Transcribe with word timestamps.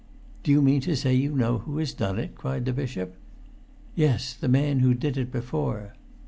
"Do 0.41 0.49
you 0.49 0.63
mean 0.63 0.81
to 0.81 0.95
say 0.95 1.13
you 1.13 1.35
know 1.35 1.59
who 1.59 1.77
has 1.77 1.93
done 1.93 2.17
it?" 2.17 2.33
cried 2.33 2.65
the 2.65 2.73
bishop. 2.73 3.13
"Yes—the 3.93 4.47
man 4.47 4.79
who 4.79 4.95
did 4.95 5.15
it 5.15 5.31
before." 5.31 5.93